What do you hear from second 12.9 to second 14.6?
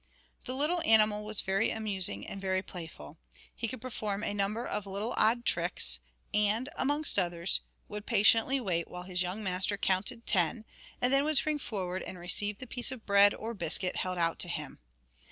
of bread or biscuit held out to